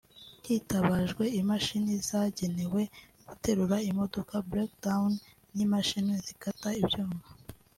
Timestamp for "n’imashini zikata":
5.55-6.69